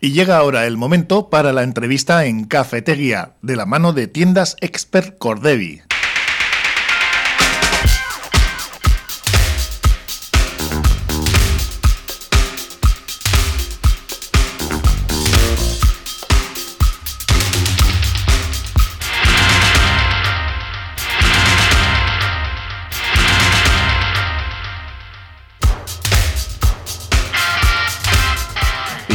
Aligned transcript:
Y 0.00 0.12
llega 0.12 0.36
ahora 0.36 0.66
el 0.66 0.76
momento 0.76 1.28
para 1.28 1.52
la 1.52 1.62
entrevista 1.64 2.24
en 2.24 2.44
Cafetería, 2.44 3.32
de 3.42 3.56
la 3.56 3.66
mano 3.66 3.92
de 3.92 4.06
tiendas 4.06 4.56
Expert 4.60 5.18
Cordevi. 5.18 5.82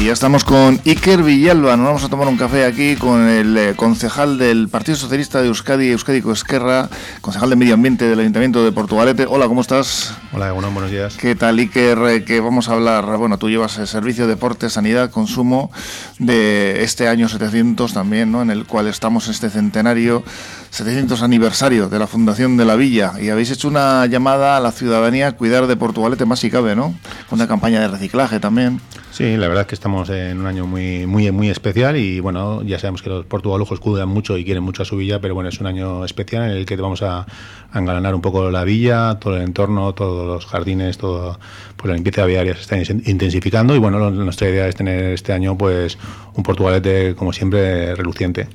Y 0.03 0.07
ya 0.07 0.11
estamos 0.11 0.43
con 0.43 0.81
Iker 0.85 1.23
Villalba. 1.23 1.77
Nos 1.77 1.85
vamos 1.85 2.03
a 2.03 2.09
tomar 2.09 2.27
un 2.27 2.35
café 2.35 2.65
aquí 2.65 2.97
con 2.97 3.25
el 3.25 3.57
eh, 3.57 3.73
concejal 3.73 4.37
del 4.37 4.67
Partido 4.67 4.97
Socialista 4.97 5.41
de 5.41 5.47
Euskadi, 5.47 5.91
Euskadi 5.91 6.21
Esquerra, 6.29 6.89
concejal 7.21 7.49
de 7.49 7.55
Medio 7.55 7.75
Ambiente 7.75 8.05
del 8.05 8.19
Ayuntamiento 8.19 8.65
de 8.65 8.73
Portugalete. 8.73 9.25
Hola, 9.29 9.47
¿cómo 9.47 9.61
estás? 9.61 10.13
Hola, 10.33 10.51
bueno, 10.51 10.69
buenos 10.71 10.91
días. 10.91 11.15
¿Qué 11.15 11.35
tal, 11.35 11.57
Iker? 11.57 11.97
Eh, 12.09 12.25
que 12.25 12.41
vamos 12.41 12.67
a 12.67 12.73
hablar, 12.73 13.15
bueno, 13.15 13.37
tú 13.37 13.49
llevas 13.49 13.77
el 13.77 13.87
Servicio 13.87 14.27
de 14.27 14.33
Deporte, 14.33 14.69
Sanidad, 14.69 15.09
Consumo 15.09 15.71
de 16.19 16.83
este 16.83 17.07
año 17.07 17.29
700 17.29 17.93
también, 17.93 18.29
¿no? 18.29 18.41
En 18.41 18.51
el 18.51 18.65
cual 18.65 18.87
estamos 18.87 19.29
este 19.29 19.49
centenario 19.49 20.25
700 20.73 21.21
aniversario 21.21 21.87
de 21.87 21.99
la 21.99 22.07
Fundación 22.07 22.57
de 22.57 22.65
la 22.65 22.75
Villa 22.75 23.13
y 23.21 23.29
habéis 23.29 23.51
hecho 23.51 23.67
una 23.67 24.07
llamada 24.07 24.57
a 24.57 24.59
la 24.59 24.71
ciudadanía 24.71 25.27
a 25.27 25.31
cuidar 25.33 25.67
de 25.67 25.75
Portugalete 25.75 26.25
más 26.25 26.39
si 26.39 26.49
cabe, 26.49 26.75
¿no? 26.75 26.95
Una 27.29 27.47
campaña 27.47 27.79
de 27.79 27.89
reciclaje 27.89 28.39
también. 28.39 28.81
Sí, 29.11 29.37
la 29.37 29.47
verdad 29.47 29.61
es 29.61 29.67
que 29.67 29.75
estamos 29.75 30.09
en 30.09 30.39
un 30.39 30.47
año 30.47 30.65
muy 30.65 31.05
muy 31.05 31.29
muy 31.31 31.49
especial 31.51 31.95
y 31.97 32.19
bueno, 32.19 32.63
ya 32.63 32.79
sabemos 32.79 33.03
que 33.03 33.09
los 33.11 33.23
portugalujos 33.27 33.79
cuidan 33.79 34.09
mucho 34.09 34.35
y 34.35 34.43
quieren 34.43 34.63
mucho 34.63 34.81
a 34.81 34.85
su 34.85 34.97
villa, 34.97 35.21
pero 35.21 35.35
bueno, 35.35 35.49
es 35.49 35.59
un 35.59 35.67
año 35.67 36.03
especial 36.05 36.45
en 36.45 36.57
el 36.57 36.65
que 36.65 36.75
vamos 36.77 37.03
a, 37.03 37.27
a 37.71 37.79
engalanar 37.79 38.15
un 38.15 38.21
poco 38.21 38.49
la 38.49 38.63
villa, 38.63 39.19
todo 39.19 39.35
el 39.35 39.43
entorno, 39.43 39.93
todos 39.93 40.25
los 40.25 40.47
jardines, 40.47 40.97
todo 40.97 41.39
pues 41.77 41.89
la 41.89 41.95
limpieza 41.95 42.25
viaria 42.25 42.55
se 42.55 42.61
está 42.61 42.77
intensificando 42.77 43.75
y 43.75 43.77
bueno, 43.77 44.09
nuestra 44.09 44.49
idea 44.49 44.67
es 44.67 44.75
tener 44.75 45.13
este 45.13 45.33
año 45.33 45.57
pues 45.57 45.97
un 46.33 46.43
Portugalete 46.43 47.13
como 47.15 47.33
siempre 47.33 47.93
reluciente. 47.95 48.47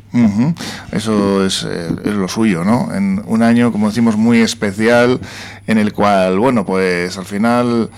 Eso 0.90 1.44
es, 1.44 1.64
eh, 1.64 1.88
es 2.10 2.16
lo 2.16 2.28
suyo, 2.28 2.64
¿no? 2.64 2.94
En 2.94 3.22
un 3.26 3.42
año, 3.42 3.72
como 3.72 3.88
decimos, 3.88 4.16
muy 4.16 4.40
especial 4.40 5.20
en 5.66 5.78
el 5.78 5.92
cual, 5.92 6.38
bueno, 6.38 6.64
pues 6.64 7.16
al 7.18 7.24
final 7.24 7.90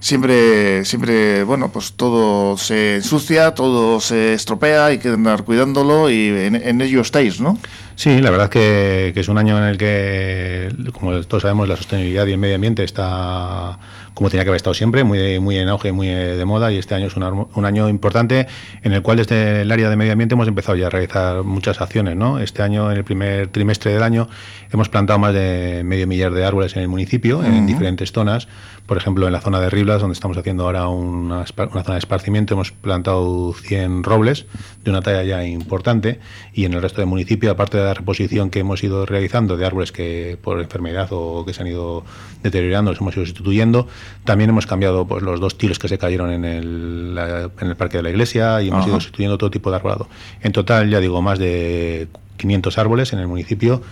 siempre, 0.00 0.84
siempre, 0.84 1.42
bueno, 1.44 1.70
pues 1.70 1.94
todo 1.94 2.56
se 2.56 2.96
ensucia, 2.96 3.54
todo 3.54 4.00
se 4.00 4.34
estropea, 4.34 4.86
hay 4.86 4.98
que 4.98 5.08
andar 5.08 5.44
cuidándolo 5.44 6.10
y 6.10 6.28
en, 6.28 6.80
ello 6.80 7.00
estáis, 7.00 7.40
¿no? 7.40 7.58
Sí, 7.96 8.20
la 8.20 8.30
verdad 8.30 8.50
que, 8.50 9.10
que, 9.14 9.20
es 9.20 9.28
un 9.28 9.38
año 9.38 9.58
en 9.58 9.64
el 9.64 9.78
que, 9.78 10.68
como 10.92 11.18
todos 11.22 11.42
sabemos, 11.42 11.68
la 11.68 11.76
sostenibilidad 11.76 12.26
y 12.26 12.32
el 12.32 12.38
medio 12.38 12.54
ambiente 12.54 12.84
está 12.84 13.78
como 14.16 14.30
tenía 14.30 14.44
que 14.44 14.48
haber 14.48 14.56
estado 14.56 14.72
siempre, 14.72 15.04
muy, 15.04 15.38
muy 15.40 15.58
en 15.58 15.68
auge, 15.68 15.92
muy 15.92 16.08
de 16.08 16.42
moda, 16.46 16.72
y 16.72 16.78
este 16.78 16.94
año 16.94 17.08
es 17.08 17.16
un, 17.16 17.48
un, 17.54 17.64
año 17.66 17.86
importante 17.90 18.46
en 18.82 18.94
el 18.94 19.02
cual 19.02 19.18
desde 19.18 19.60
el 19.60 19.70
área 19.70 19.90
de 19.90 19.96
medio 19.96 20.12
ambiente 20.12 20.34
hemos 20.34 20.48
empezado 20.48 20.74
ya 20.74 20.86
a 20.86 20.90
realizar 20.90 21.42
muchas 21.42 21.82
acciones. 21.82 22.16
¿no? 22.16 22.38
Este 22.38 22.62
año, 22.62 22.90
en 22.90 22.96
el 22.96 23.04
primer 23.04 23.48
trimestre 23.48 23.92
del 23.92 24.02
año, 24.02 24.26
hemos 24.72 24.88
plantado 24.88 25.18
más 25.18 25.34
de 25.34 25.82
medio 25.84 26.06
millar 26.06 26.32
de 26.32 26.46
árboles 26.46 26.74
en 26.76 26.82
el 26.82 26.88
municipio, 26.88 27.44
en 27.44 27.66
diferentes 27.66 28.10
zonas. 28.10 28.48
Por 28.86 28.96
ejemplo, 28.96 29.26
en 29.26 29.32
la 29.32 29.40
zona 29.40 29.60
de 29.60 29.68
Riblas, 29.68 30.00
donde 30.00 30.14
estamos 30.14 30.38
haciendo 30.38 30.64
ahora 30.64 30.88
una, 30.88 31.38
una, 31.38 31.82
zona 31.82 31.92
de 31.94 31.98
esparcimiento, 31.98 32.54
hemos 32.54 32.70
plantado 32.72 33.52
100 33.52 34.02
robles 34.02 34.46
de 34.84 34.90
una 34.90 35.02
talla 35.02 35.24
ya 35.24 35.44
importante, 35.44 36.20
y 36.54 36.64
en 36.64 36.72
el 36.72 36.80
resto 36.80 37.02
del 37.02 37.08
municipio, 37.08 37.50
aparte 37.50 37.76
de 37.76 37.84
la 37.84 37.94
reposición 37.94 38.48
que 38.48 38.60
hemos 38.60 38.82
ido 38.82 39.04
realizando 39.04 39.56
de 39.56 39.66
árboles 39.66 39.92
que 39.92 40.38
por 40.40 40.60
enfermedad 40.60 41.08
o 41.10 41.44
que 41.44 41.52
se 41.52 41.62
han 41.62 41.66
ido 41.66 42.04
deteriorando, 42.42 42.92
los 42.92 43.00
hemos 43.00 43.16
ido 43.16 43.26
sustituyendo, 43.26 43.88
también 44.24 44.50
hemos 44.50 44.66
cambiado 44.66 45.06
pues, 45.06 45.22
los 45.22 45.40
dos 45.40 45.58
tiros 45.58 45.78
que 45.78 45.88
se 45.88 45.98
cayeron 45.98 46.30
en 46.32 46.44
el, 46.44 47.18
en 47.60 47.68
el 47.68 47.76
parque 47.76 47.98
de 47.98 48.02
la 48.02 48.10
iglesia 48.10 48.62
y 48.62 48.68
hemos 48.68 48.86
ido 48.86 49.00
sustituyendo 49.00 49.38
todo 49.38 49.50
tipo 49.50 49.70
de 49.70 49.76
arbolado. 49.76 50.08
En 50.40 50.52
total, 50.52 50.90
ya 50.90 51.00
digo, 51.00 51.22
más 51.22 51.38
de 51.38 52.08
500 52.36 52.78
árboles 52.78 53.12
en 53.12 53.18
el 53.18 53.28
municipio 53.28 53.82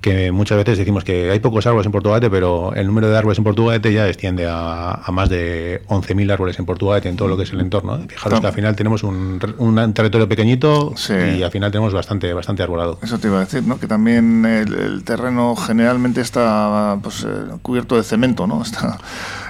que 0.00 0.30
muchas 0.30 0.58
veces 0.58 0.78
decimos 0.78 1.04
que 1.04 1.30
hay 1.30 1.40
pocos 1.40 1.66
árboles 1.66 1.86
en 1.86 1.92
Portugalete, 1.92 2.30
pero 2.30 2.72
el 2.74 2.86
número 2.86 3.08
de 3.08 3.16
árboles 3.16 3.38
en 3.38 3.44
Portugalete 3.44 3.92
ya 3.92 4.06
extiende 4.06 4.46
a, 4.48 5.02
más 5.12 5.28
de 5.28 5.82
11.000 5.88 6.32
árboles 6.32 6.58
en 6.58 6.66
Portugalete 6.66 7.08
en 7.08 7.16
todo 7.16 7.28
lo 7.28 7.36
que 7.36 7.42
es 7.44 7.52
el 7.52 7.60
entorno. 7.60 7.98
Fijaros 8.06 8.40
que 8.40 8.46
al 8.46 8.52
final 8.52 8.76
tenemos 8.76 9.02
un, 9.02 9.40
un 9.58 9.94
territorio 9.94 10.28
pequeñito 10.28 10.94
y 11.08 11.42
al 11.42 11.50
final 11.50 11.70
tenemos 11.72 11.92
bastante 11.92 12.32
bastante 12.34 12.62
arbolado. 12.62 12.98
Eso 13.02 13.18
te 13.18 13.28
iba 13.28 13.38
a 13.38 13.40
decir, 13.40 13.64
¿no? 13.64 13.80
que 13.80 13.86
también 13.86 14.44
el, 14.44 15.02
terreno 15.04 15.56
generalmente 15.56 16.20
está 16.20 16.98
pues, 17.02 17.24
eh, 17.24 17.56
cubierto 17.62 17.96
de 17.96 18.02
cemento, 18.02 18.46
¿no? 18.46 18.62
Está 18.66 18.98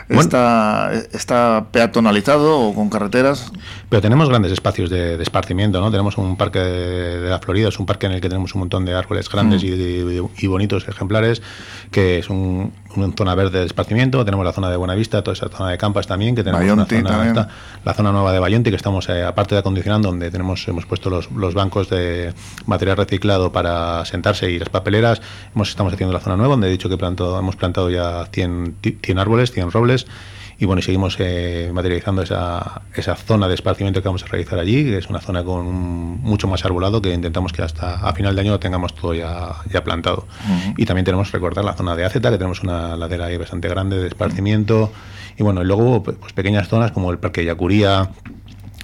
está, 0.08 0.92
está 1.12 1.66
peatonalizado 1.72 2.60
o 2.60 2.74
con 2.74 2.88
carreteras. 2.90 3.52
Pero 3.88 4.02
tenemos 4.02 4.28
grandes 4.28 4.52
espacios 4.52 4.90
de, 4.90 5.20
esparcimiento, 5.22 5.80
¿no? 5.80 5.90
Tenemos 5.90 6.18
un 6.18 6.36
parque 6.36 6.58
de, 6.58 7.28
la 7.28 7.38
Florida, 7.38 7.68
es 7.68 7.78
un 7.78 7.86
parque 7.86 8.06
en 8.06 8.12
el 8.12 8.20
que 8.20 8.28
tenemos 8.28 8.54
un 8.54 8.60
montón 8.60 8.84
de 8.84 8.94
árboles 8.94 9.28
grandes 9.28 9.62
mm. 9.62 9.66
y, 9.66 10.44
y, 10.44 10.46
bonitos 10.46 10.86
ejemplares, 10.88 11.42
que 11.90 12.18
es 12.18 12.30
un, 12.30 12.72
una 12.96 13.12
zona 13.16 13.34
verde 13.34 13.60
de 13.60 13.66
esparcimiento, 13.66 14.24
tenemos 14.24 14.44
la 14.44 14.52
zona 14.52 14.70
de 14.70 14.76
Buenavista, 14.76 15.22
toda 15.22 15.34
esa 15.34 15.48
zona 15.48 15.70
de 15.70 15.78
Campas 15.78 16.06
también, 16.06 16.34
que 16.34 16.42
tenemos 16.42 16.70
una 16.70 16.86
zona, 16.86 17.48
la 17.84 17.94
zona 17.94 18.12
nueva 18.12 18.32
de 18.32 18.38
Bayonti, 18.38 18.70
que 18.70 18.76
estamos, 18.76 19.08
eh, 19.08 19.24
aparte 19.24 19.54
de 19.54 19.60
acondicionando, 19.60 20.08
donde 20.08 20.30
tenemos 20.30 20.66
hemos 20.68 20.86
puesto 20.86 21.10
los, 21.10 21.30
los, 21.32 21.54
bancos 21.54 21.88
de 21.88 22.32
material 22.66 22.96
reciclado 22.96 23.52
para 23.52 24.04
sentarse 24.04 24.50
y 24.50 24.58
las 24.58 24.68
papeleras, 24.68 25.20
hemos, 25.54 25.68
estamos 25.70 25.92
haciendo 25.92 26.12
la 26.12 26.20
zona 26.20 26.36
nueva, 26.36 26.52
donde 26.52 26.68
he 26.68 26.70
dicho 26.70 26.88
que 26.88 26.96
planto, 26.96 27.38
hemos 27.38 27.56
plantado 27.56 27.90
ya 27.90 28.26
100, 28.32 28.76
100 29.02 29.18
árboles, 29.18 29.52
100 29.52 29.70
robles, 29.70 30.06
y 30.58 30.64
bueno, 30.64 30.80
seguimos 30.80 31.16
eh, 31.18 31.70
materializando 31.72 32.22
esa, 32.22 32.82
esa 32.94 33.14
zona 33.14 33.46
de 33.46 33.54
esparcimiento 33.54 34.00
que 34.00 34.08
vamos 34.08 34.22
a 34.22 34.26
realizar 34.26 34.58
allí, 34.58 34.84
que 34.84 34.96
es 34.96 35.08
una 35.10 35.20
zona 35.20 35.44
con 35.44 35.66
mucho 35.66 36.48
más 36.48 36.64
arbolado 36.64 37.02
que 37.02 37.12
intentamos 37.12 37.52
que 37.52 37.60
hasta 37.62 37.96
a 37.96 38.12
final 38.14 38.34
de 38.34 38.40
año 38.40 38.52
lo 38.52 38.58
tengamos 38.58 38.94
todo 38.94 39.12
ya, 39.12 39.56
ya 39.70 39.84
plantado. 39.84 40.26
Y 40.78 40.86
también 40.86 41.04
tenemos 41.04 41.30
que 41.30 41.36
recordar 41.36 41.64
la 41.64 41.74
zona 41.74 41.94
de 41.94 42.06
Aceta, 42.06 42.30
que 42.30 42.38
tenemos 42.38 42.62
una 42.62 42.96
ladera 42.96 43.26
ahí 43.26 43.36
bastante 43.36 43.68
grande 43.68 43.98
de 43.98 44.08
esparcimiento. 44.08 44.92
Y 45.36 45.42
bueno, 45.42 45.60
y 45.62 45.66
luego 45.66 46.02
pues, 46.02 46.16
pues, 46.18 46.32
pequeñas 46.32 46.68
zonas 46.68 46.90
como 46.92 47.10
el 47.10 47.18
Parque 47.18 47.44
Yacuría, 47.44 48.08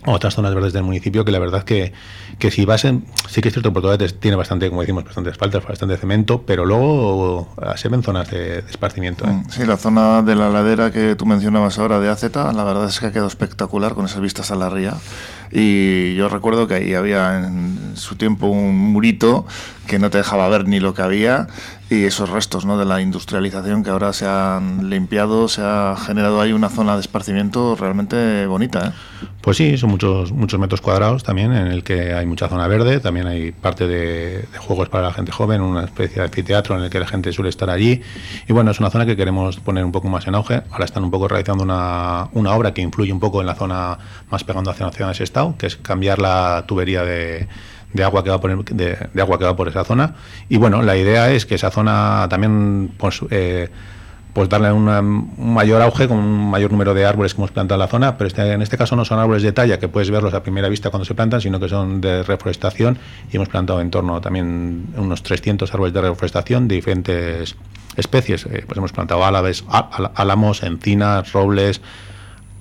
otras 0.05 0.35
zonas 0.35 0.55
verdes 0.55 0.73
del 0.73 0.83
municipio 0.83 1.25
que 1.25 1.33
la 1.33 1.39
verdad 1.39 1.65
que, 1.65 1.93
que 2.39 2.51
si 2.51 2.65
vas 2.65 2.85
en, 2.85 3.05
sí 3.29 3.41
que 3.41 3.49
es 3.49 3.55
cierto 3.55 3.73
Portugal 3.73 3.99
tiene 4.19 4.37
bastante 4.37 4.69
como 4.69 4.81
decimos 4.81 5.05
bastante 5.05 5.31
asfalto 5.31 5.61
bastante 5.61 5.97
cemento 5.97 6.43
pero 6.43 6.65
luego 6.65 7.49
se 7.77 7.89
ven 7.89 8.03
zonas 8.03 8.31
de, 8.31 8.59
esparcimiento 8.59 9.25
¿eh? 9.27 9.43
sí 9.49 9.65
la 9.65 9.77
zona 9.77 10.23
de 10.23 10.35
la 10.35 10.49
ladera 10.49 10.91
que 10.91 11.15
tú 11.15 11.27
mencionabas 11.27 11.79
ahora 11.79 12.01
de 12.01 12.09
Aceta 12.09 12.53
la 12.53 12.65
verdad 12.65 12.89
es 12.89 12.99
que 12.99 13.07
ha 13.07 13.12
quedado 13.12 13.29
espectacular 13.29 13.95
con 13.95 14.07
esas 14.07 14.21
vistas 14.21 14.51
a 14.51 14.57
la 14.57 14.69
ría 14.69 14.95
y 15.53 16.15
yo 16.15 16.29
recuerdo 16.29 16.67
que 16.67 16.75
ahí 16.75 16.95
había 16.95 17.39
en 17.39 17.93
su 17.95 18.17
tiempo 18.17 18.47
un 18.47 18.77
murito 18.93 19.47
que 19.87 19.99
no 19.99 20.11
te 20.11 20.19
dejaba 20.19 20.49
ver 20.49 20.67
ni 20.67 20.81
lo 20.81 20.95
que 20.95 21.03
había 21.03 21.49
y 21.91 22.05
esos 22.05 22.31
restos 22.31 22.65
¿no? 22.65 22.79
de 22.79 22.87
la 22.87 23.03
industrialización 23.03 23.85
que 23.85 23.91
ahora 23.91 24.15
se 24.15 24.27
han 24.27 24.89
limpiado, 24.89 25.49
se 25.49 25.61
ha 25.62 25.95
generado 25.99 26.41
ahí 26.41 26.53
una 26.53 26.71
zona 26.71 26.95
de 26.95 27.01
esparcimiento 27.01 27.77
realmente 27.79 28.47
bonita. 28.47 28.89
¿eh? 28.89 29.27
Pues 29.43 29.59
sí, 29.59 29.77
son 29.77 29.91
muchos, 29.91 30.33
muchos 30.33 30.59
metros 30.59 30.81
cuadrados 30.81 31.23
también 31.23 31.53
en 31.53 31.67
el 31.67 31.85
que 31.85 32.15
hay 32.15 32.25
mucha 32.25 32.49
zona 32.49 32.67
verde, 32.69 33.01
también 33.01 33.27
hay 33.27 33.53
parte 33.53 33.87
de, 33.87 34.47
juegos 34.59 34.89
para 34.89 35.09
la 35.09 35.12
gente 35.12 35.33
joven, 35.33 35.61
una 35.61 35.85
especie 35.85 36.17
de 36.17 36.23
anfiteatro 36.23 36.79
en 36.79 36.85
el 36.85 36.91
que 36.91 37.01
la 37.01 37.07
gente 37.07 37.31
suele 37.33 37.51
estar 37.51 37.69
allí 37.69 38.01
y 38.49 38.53
bueno, 38.53 38.71
es 38.71 38.81
una 38.81 38.89
zona 38.89 39.05
que 39.05 39.17
queremos 39.17 39.59
poner 39.61 39.85
un 39.85 39.93
poco 39.93 40.09
más 40.09 40.27
en 40.27 40.35
auge. 40.35 40.62
Ahora 40.71 40.87
están 40.87 41.05
un 41.05 41.11
poco 41.11 41.29
realizando 41.29 41.65
una, 41.65 42.29
una 42.33 42.55
obra 42.55 42.73
que 42.73 42.81
influye 42.81 43.12
un 43.12 43.21
poco 43.21 43.41
en 43.41 43.47
la 43.47 43.55
zona 43.55 43.99
más 44.31 44.45
pegando 44.45 44.71
hacia 44.71 44.87
la 44.87 44.93
ciudad 44.93 45.09
de 45.09 45.15
Que 45.59 45.67
es 45.67 45.77
cambiar 45.77 46.19
la 46.19 46.65
tubería 46.67 47.05
de 47.05 47.49
agua 48.03 48.25
que 48.25 48.31
va 48.31 48.41
por 48.41 48.65
de, 48.65 48.97
agua 49.21 49.39
que 49.39 49.44
va 49.44 49.55
por 49.55 49.69
esa 49.69 49.85
zona 49.85 50.15
y 50.49 50.56
bueno 50.56 50.81
la 50.81 50.97
idea 50.97 51.31
es 51.31 51.44
que 51.44 51.56
esa 51.56 51.71
zona 51.71 52.27
también 52.31 52.91
pues 52.97 53.21
eh, 53.31 53.69
pues 54.33 54.49
darle 54.49 54.73
un 54.73 55.31
mayor 55.37 55.83
auge 55.83 56.09
con 56.09 56.17
un 56.17 56.50
mayor 56.50 56.73
número 56.73 56.94
de 56.94 57.05
árboles 57.05 57.35
que 57.35 57.41
hemos 57.41 57.50
plantado 57.50 57.77
en 57.77 57.81
la 57.81 57.89
zona, 57.89 58.17
pero 58.17 58.29
este, 58.29 58.53
en 58.53 58.62
este 58.62 58.79
caso 58.79 58.97
no 58.97 59.05
son 59.05 59.19
árboles 59.19 59.43
de 59.43 59.53
talla 59.53 59.79
que 59.79 59.89
puedes 59.89 60.11
verlos 60.11 60.33
a 60.33 60.43
primera 60.43 60.69
vista 60.69 60.89
cuando 60.89 61.05
se 61.05 61.15
plantan, 61.15 61.41
sino 61.41 61.61
que 61.61 61.69
son 61.69 62.00
de 62.00 62.23
reforestación 62.23 62.99
y 63.31 63.37
hemos 63.37 63.49
plantado 63.49 63.81
en 63.81 63.91
torno 63.91 64.21
también 64.21 64.87
unos 64.97 65.23
300 65.23 65.73
árboles 65.75 65.93
de 65.93 66.00
reforestación 66.00 66.67
de 66.67 66.77
diferentes 66.77 67.56
especies. 67.97 68.47
Eh, 68.47 68.65
pues 68.67 68.79
hemos 68.79 68.93
plantado 68.93 69.23
álamos, 69.23 70.62
encinas, 70.62 71.31
robles, 71.33 71.83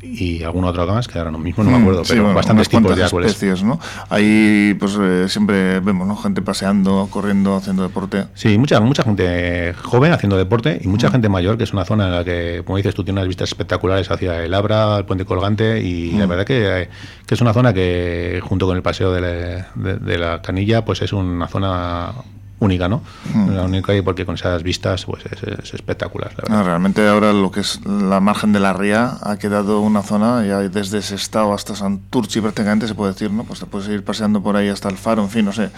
y 0.02 0.44
alguna 0.44 0.68
otra 0.68 0.86
más 0.86 1.08
que 1.08 1.20
ahora 1.20 1.32
mismo 1.32 1.64
no 1.64 1.72
me 1.72 1.78
mm, 1.78 1.82
acuerdo, 1.82 2.04
pero 2.08 2.34
bastantes 2.34 2.70
tipos 2.70 2.96
de 2.96 3.04
árboles. 3.04 3.32
especies, 3.32 3.64
¿no? 3.64 3.80
Ahí 4.10 4.76
pues 4.80 4.98
eh, 5.00 5.26
siempre 5.30 5.80
vemos, 5.80 6.08
¿no? 6.08 6.16
Gente 6.16 6.42
paseando, 6.42 7.08
corriendo, 7.12 7.56
haciendo 7.56 7.84
deporte. 7.84 8.26
Sí, 8.34 8.58
mucha 8.58 8.80
mucha 8.80 9.04
gente 9.04 9.74
joven 9.84 10.12
haciendo 10.12 10.38
deporte 10.38 10.80
y 10.82 10.88
mucha 10.88 11.10
mm. 11.10 11.12
gente 11.12 11.30
mayor, 11.30 11.58
que 11.58 11.64
es 11.64 11.74
una 11.74 11.86
zona 11.86 12.08
en 12.08 12.12
la 12.14 12.24
que, 12.24 12.64
como 12.66 12.78
dices, 12.78 12.96
tú 12.96 13.04
tienes 13.04 13.22
unas 13.22 13.28
vistas 13.28 13.50
espectaculares 13.50 14.10
hacia 14.10 14.44
el 14.44 14.54
Abra, 14.54 14.98
el 14.98 15.06
puente 15.06 15.26
colgante 15.26 15.82
y 15.82 16.12
la 16.12 16.26
mm. 16.26 16.30
verdad 16.30 16.46
que, 16.46 16.90
que, 17.26 17.36
es 17.36 17.42
una 17.42 17.54
zona 17.54 17.74
que 17.74 18.42
junto 18.44 18.66
con 18.66 18.76
el 18.76 18.84
paseo 18.84 19.12
de 19.12 19.22
la, 19.22 19.68
de 19.76 20.18
la 20.18 20.42
Canilla, 20.42 20.84
pues 20.84 21.02
es 21.02 21.14
una 21.14 21.48
zona 21.48 22.14
única, 22.62 22.88
¿no? 22.88 23.02
Hmm. 23.34 23.56
La 23.56 23.64
única 23.64 23.94
y 23.94 24.02
porque 24.02 24.26
con 24.26 24.36
esas 24.36 24.62
vistas 24.64 25.06
pues 25.06 25.26
es, 25.26 25.74
espectacular. 25.74 26.32
realmente 26.48 27.06
ahora 27.08 27.34
lo 27.34 27.52
que 27.52 27.62
es 27.62 27.84
la 27.86 28.20
margen 28.20 28.54
de 28.54 28.60
la 28.60 28.72
ría 28.72 29.18
ha 29.24 29.38
quedado 29.38 29.82
una 29.82 30.04
zona, 30.04 30.46
ya 30.46 30.60
desde 30.60 31.00
ese 31.00 31.16
estado 31.16 31.54
hasta 31.54 31.76
Santurchi 31.76 32.40
prácticamente 32.40 32.88
se 32.88 32.94
puede 32.94 33.14
decir, 33.14 33.32
¿no? 33.32 33.44
Pues 33.44 33.60
te 33.60 33.66
puedes 33.66 33.90
ir 33.90 34.04
paseando 34.04 34.42
por 34.42 34.56
ahí 34.56 34.70
hasta 34.70 34.90
el 34.90 34.98
faro, 34.98 35.24
en 35.24 35.30
fin, 35.30 35.44
no 35.44 35.52
sé, 35.52 35.72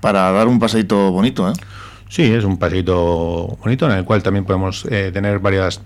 para 0.00 0.30
dar 0.30 0.46
un 0.46 0.60
paseito 0.60 1.10
bonito, 1.10 1.50
¿eh? 1.50 1.52
Sí, 2.08 2.22
es 2.22 2.44
un 2.44 2.58
paseito 2.58 3.58
bonito 3.62 3.86
en 3.90 3.98
el 3.98 4.04
cual 4.04 4.22
también 4.22 4.44
podemos 4.44 4.86
eh, 4.88 5.10
tener 5.12 5.40
varias 5.40 5.80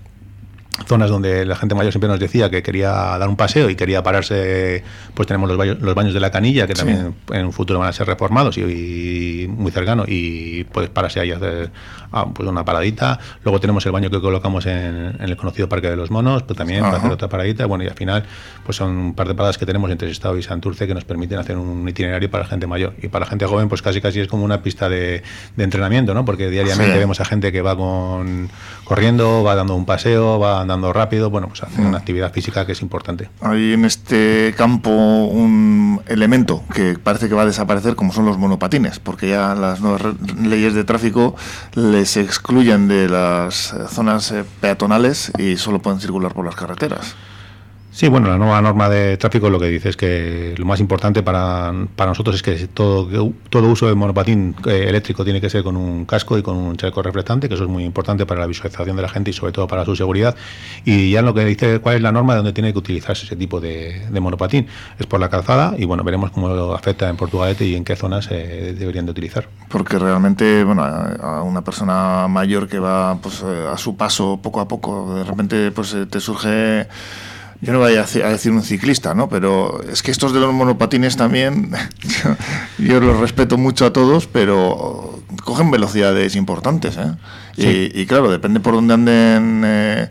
zonas 0.87 1.09
donde 1.09 1.45
la 1.45 1.55
gente 1.55 1.73
mayor 1.73 1.91
siempre 1.91 2.09
nos 2.09 2.19
decía 2.19 2.49
que 2.49 2.61
quería 2.61 2.89
dar 2.89 3.29
un 3.29 3.37
paseo 3.37 3.69
y 3.69 3.75
quería 3.75 4.03
pararse, 4.03 4.83
pues 5.13 5.27
tenemos 5.27 5.47
los 5.47 5.57
baños, 5.57 5.79
los 5.79 5.95
baños 5.95 6.13
de 6.13 6.19
la 6.19 6.31
canilla, 6.31 6.67
que 6.67 6.73
también 6.73 7.15
en 7.31 7.45
un 7.45 7.53
futuro 7.53 7.79
van 7.79 7.89
a 7.89 7.93
ser 7.93 8.07
reformados 8.07 8.57
y, 8.57 9.47
muy 9.49 9.71
cercano, 9.71 10.03
y 10.05 10.65
puedes 10.65 10.89
pararse 10.89 11.19
ahí 11.21 11.31
a 11.31 11.37
hacer 11.37 11.71
ah, 12.11 12.25
pues 12.33 12.47
una 12.47 12.65
paradita. 12.65 13.19
Luego 13.43 13.59
tenemos 13.59 13.85
el 13.85 13.93
baño 13.93 14.09
que 14.09 14.19
colocamos 14.19 14.65
en, 14.65 15.15
el 15.19 15.37
conocido 15.37 15.69
Parque 15.69 15.89
de 15.89 15.95
los 15.95 16.11
Monos, 16.11 16.43
pues 16.43 16.57
también 16.57 16.81
para 16.81 16.97
hacer 16.97 17.11
otra 17.11 17.29
paradita. 17.29 17.65
Bueno, 17.65 17.83
y 17.83 17.87
al 17.87 17.95
final, 17.95 18.25
pues 18.65 18.77
son 18.77 18.97
un 18.97 19.13
par 19.13 19.27
de 19.27 19.35
paradas 19.35 19.57
que 19.57 19.65
tenemos 19.65 19.89
entre 19.89 20.09
Estado 20.11 20.37
y 20.37 20.43
Santurce 20.43 20.87
que 20.87 20.93
nos 20.93 21.05
permiten 21.05 21.39
hacer 21.39 21.57
un 21.57 21.87
itinerario 21.87 22.29
para 22.29 22.45
gente 22.45 22.67
mayor. 22.67 22.93
Y 23.01 23.07
para 23.07 23.25
gente 23.25 23.45
joven, 23.45 23.69
pues 23.69 23.81
casi 23.81 24.01
casi 24.01 24.19
es 24.19 24.27
como 24.27 24.43
una 24.43 24.61
pista 24.61 24.89
de, 24.89 25.23
entrenamiento, 25.57 26.13
¿no? 26.13 26.25
Porque 26.25 26.49
diariamente 26.49 26.97
vemos 26.97 27.19
a 27.21 27.25
gente 27.25 27.51
que 27.51 27.61
va 27.61 27.75
con 27.75 28.49
corriendo, 28.83 29.43
va 29.43 29.55
dando 29.55 29.75
un 29.75 29.85
paseo, 29.85 30.39
va 30.39 30.64
andando 30.65 30.91
rápido, 30.91 31.29
bueno, 31.29 31.47
pues 31.47 31.63
hace 31.63 31.79
una 31.79 31.91
mm. 31.91 31.95
actividad 31.95 32.33
física 32.33 32.65
que 32.65 32.73
es 32.73 32.81
importante. 32.81 33.29
Hay 33.41 33.73
en 33.73 33.85
este 33.85 34.53
campo 34.57 34.89
un 34.91 36.01
elemento 36.07 36.63
que 36.73 36.97
parece 37.01 37.29
que 37.29 37.35
va 37.35 37.43
a 37.43 37.45
desaparecer, 37.45 37.95
como 37.95 38.11
son 38.11 38.25
los 38.25 38.37
monopatines, 38.37 38.99
porque 38.99 39.29
ya 39.29 39.55
las 39.55 39.81
nuevas 39.81 40.01
leyes 40.41 40.73
de 40.73 40.83
tráfico 40.83 41.35
les 41.75 42.17
excluyen 42.17 42.87
de 42.87 43.09
las 43.09 43.73
zonas 43.89 44.31
eh, 44.31 44.43
peatonales 44.61 45.31
y 45.37 45.57
solo 45.57 45.79
pueden 45.79 45.99
circular 45.99 46.33
por 46.33 46.45
las 46.45 46.55
carreteras. 46.55 47.15
Sí, 47.95 48.09
bueno, 48.09 48.27
la 48.27 48.37
nueva 48.37 48.61
norma 48.61 48.89
de 48.89 49.15
tráfico 49.15 49.49
lo 49.49 49.57
que 49.57 49.69
dice 49.69 49.87
es 49.87 49.95
que 49.95 50.53
lo 50.57 50.65
más 50.65 50.81
importante 50.81 51.23
para, 51.23 51.71
para 51.95 52.11
nosotros 52.11 52.35
es 52.35 52.43
que 52.43 52.67
todo, 52.67 53.31
todo 53.49 53.69
uso 53.69 53.87
de 53.87 53.95
monopatín 53.95 54.53
eh, 54.65 54.87
eléctrico 54.89 55.23
tiene 55.23 55.39
que 55.39 55.49
ser 55.49 55.63
con 55.63 55.77
un 55.77 56.03
casco 56.03 56.37
y 56.37 56.43
con 56.43 56.57
un 56.57 56.75
chaleco 56.75 57.01
reflectante, 57.01 57.47
que 57.47 57.55
eso 57.55 57.63
es 57.63 57.69
muy 57.69 57.85
importante 57.85 58.25
para 58.25 58.41
la 58.41 58.47
visualización 58.47 58.97
de 58.97 59.01
la 59.01 59.07
gente 59.07 59.29
y 59.29 59.33
sobre 59.33 59.53
todo 59.53 59.65
para 59.69 59.85
su 59.85 59.95
seguridad. 59.95 60.35
Y 60.83 61.11
ya 61.11 61.21
lo 61.21 61.33
que 61.33 61.45
dice 61.45 61.79
cuál 61.79 61.95
es 61.95 62.01
la 62.01 62.11
norma 62.11 62.33
de 62.33 62.39
donde 62.39 62.51
tiene 62.51 62.73
que 62.73 62.79
utilizarse 62.79 63.27
ese 63.27 63.37
tipo 63.37 63.61
de, 63.61 64.05
monopatín 64.11 64.67
es 64.99 65.05
por 65.05 65.21
la 65.21 65.29
calzada 65.29 65.73
y 65.77 65.85
bueno, 65.85 66.03
veremos 66.03 66.31
cómo 66.31 66.73
afecta 66.73 67.07
en 67.07 67.15
Portugalete 67.15 67.65
y 67.65 67.75
en 67.75 67.85
qué 67.85 67.95
zonas 67.95 68.25
se 68.25 68.73
deberían 68.73 69.05
de 69.05 69.11
utilizar. 69.11 69.47
Porque 69.69 69.97
realmente, 69.99 70.65
bueno, 70.65 70.83
a 70.83 71.43
una 71.43 71.63
persona 71.63 72.27
mayor 72.27 72.67
que 72.67 72.77
va 72.77 73.15
pues, 73.21 73.41
eh, 73.41 73.67
a 73.71 73.77
su 73.77 73.95
paso 73.95 74.37
poco 74.43 74.59
a 74.59 74.67
poco, 74.67 75.15
de 75.15 75.23
repente 75.23 75.71
pues 75.71 75.93
eh, 75.93 76.05
te 76.07 76.19
surge 76.19 76.87
yo 77.61 77.73
no 77.73 77.79
voy 77.79 77.95
a 77.95 78.03
decir 78.03 78.51
un 78.51 78.61
ciclista, 78.61 79.13
¿no? 79.13 79.29
Pero 79.29 79.81
es 79.83 80.03
que 80.03 80.11
estos 80.11 80.33
de 80.33 80.39
los 80.39 80.53
monopatines 80.53 81.17
también, 81.17 81.71
yo, 82.77 82.99
los 82.99 83.19
respeto 83.19 83.57
mucho 83.57 83.85
a 83.85 83.93
todos, 83.93 84.27
pero 84.27 85.19
cogen 85.43 85.71
velocidades 85.71 86.35
importantes, 86.35 86.97
¿eh? 86.97 87.15
Y, 87.57 88.05
claro, 88.05 88.29
depende 88.29 88.59
por 88.59 88.73
dónde 88.73 88.93
anden 88.93 89.63
eh, 89.65 90.09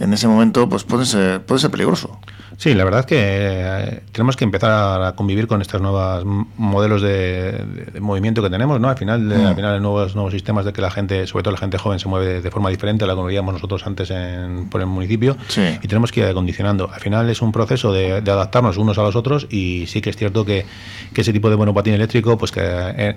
en 0.00 0.12
ese 0.12 0.28
momento, 0.28 0.68
pues 0.68 0.84
puede 0.84 1.06
ser, 1.06 1.42
puede 1.42 1.60
ser 1.60 1.70
peligroso. 1.70 2.18
Sí, 2.58 2.72
la 2.72 2.84
verdad 2.84 3.00
es 3.00 3.06
que 3.06 3.16
eh, 3.18 4.02
tenemos 4.12 4.34
que 4.34 4.44
empezar 4.44 5.02
a 5.02 5.12
convivir 5.14 5.46
con 5.46 5.60
estos 5.60 5.80
nuevos 5.82 6.24
modelos 6.56 7.02
de, 7.02 7.92
movimiento 8.00 8.42
que 8.42 8.48
tenemos, 8.48 8.80
¿no? 8.80 8.88
Al 8.88 8.96
final, 8.96 9.30
al 9.30 9.52
mm. 9.52 9.56
final 9.56 9.82
nuevos, 9.82 10.14
nuevos 10.14 10.32
sistemas 10.32 10.64
de 10.64 10.72
que 10.72 10.80
la 10.80 10.90
gente, 10.90 11.26
sobre 11.26 11.42
todo 11.42 11.52
la 11.52 11.60
gente 11.60 11.76
joven, 11.76 11.98
se 11.98 12.08
mueve 12.08 12.40
de 12.40 12.50
forma 12.50 12.70
diferente 12.70 13.04
a 13.04 13.08
la 13.08 13.14
que 13.14 13.22
veíamos 13.22 13.52
nosotros 13.52 13.86
antes 13.86 14.10
en, 14.10 14.70
por 14.70 14.80
el 14.80 14.86
municipio 14.86 15.36
y 15.82 15.86
tenemos 15.86 16.12
que 16.12 16.20
ir 16.20 16.26
acondicionando. 16.26 16.90
Al 16.92 17.00
final 17.00 17.28
es 17.28 17.42
un 17.42 17.52
proceso 17.52 17.92
de, 17.92 18.12
adaptarnos 18.16 18.78
unos 18.78 18.96
a 18.98 19.02
los 19.02 19.16
otros 19.16 19.46
y 19.50 19.86
sí 19.86 20.00
que 20.00 20.10
es 20.10 20.16
cierto 20.16 20.44
que, 20.44 20.64
que 21.12 21.20
ese 21.20 21.32
tipo 21.32 21.50
de 21.50 21.56
monopatín 21.56 21.92
eléctrico, 21.92 22.38
pues 22.38 22.52
que 22.52 22.60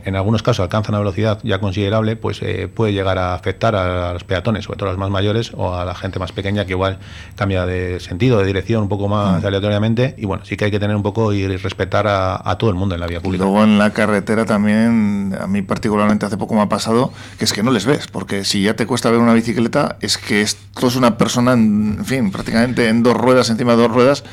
en, 0.03 0.15
algunos 0.15 0.43
casos 0.43 0.63
alcanza 0.63 0.91
una 0.91 0.99
velocidad 0.99 1.39
ya 1.43 1.59
considerable, 1.59 2.17
pues 2.17 2.41
eh, 2.41 2.67
puede 2.67 2.91
llegar 2.91 3.17
a 3.17 3.35
afectar 3.35 3.75
a, 3.75 4.11
los 4.11 4.25
peatones, 4.25 4.65
sobre 4.65 4.77
todo 4.79 4.89
a 4.89 4.91
los 4.91 4.99
más 4.99 5.09
mayores 5.09 5.51
o 5.55 5.75
a 5.75 5.85
la 5.85 5.95
gente 5.95 6.19
más 6.19 6.33
pequeña 6.33 6.65
que 6.69 6.73
igual 6.73 6.99
cambia 7.35 7.65
de 7.65 7.99
sentido, 7.99 8.39
de 8.39 8.45
dirección 8.45 8.83
un 8.83 8.89
poco 8.89 9.09
más 9.09 9.43
aleatoriamente 9.43 10.15
y 10.17 10.25
bueno, 10.25 10.45
sí 10.45 10.55
que 10.55 10.65
hay 10.65 10.71
que 10.71 10.79
tener 10.79 10.95
un 10.95 11.03
poco 11.03 11.33
y 11.33 11.45
respetar 11.57 12.05
a, 12.07 12.55
todo 12.57 12.69
el 12.69 12.75
mundo 12.75 12.95
en 12.95 13.01
la 13.01 13.07
vía 13.07 13.21
pública. 13.21 13.43
Luego 13.43 13.63
en 13.63 13.77
la 13.77 13.91
carretera 13.91 14.45
también, 14.45 15.35
a 15.39 15.47
mí 15.47 15.61
particularmente 15.61 16.25
hace 16.25 16.37
poco 16.37 16.55
me 16.55 16.61
ha 16.61 16.69
pasado, 16.69 17.11
que 17.37 17.45
es 17.45 17.53
que 17.53 17.63
no 17.63 17.71
les 17.71 17.85
ves, 17.85 18.07
porque 18.07 18.45
si 18.45 18.61
ya 18.63 18.75
te 18.75 18.85
cuesta 18.85 19.09
ver 19.09 19.19
una 19.19 19.33
bicicleta, 19.33 19.97
es 20.01 20.17
que 20.17 20.41
esto 20.41 20.87
es 20.87 20.95
una 20.95 21.17
persona, 21.17 21.53
en 21.53 22.05
fin, 22.05 22.31
prácticamente 22.31 22.87
en 22.87 23.03
dos 23.03 23.17
ruedas, 23.17 23.49
encima 23.49 23.75
de 23.75 23.81
dos 23.81 23.91
ruedas, 23.91 24.23